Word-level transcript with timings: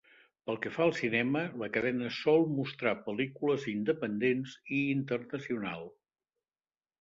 Pel 0.49 0.55
que 0.61 0.69
fa 0.75 0.85
al 0.85 0.93
cinema, 0.99 1.43
la 1.63 1.69
cadena 1.75 2.09
sol 2.19 2.45
mostrar 2.61 2.95
pel·lícules 3.09 3.67
independents 3.75 4.57
i 4.79 4.81
internacional. 4.95 5.87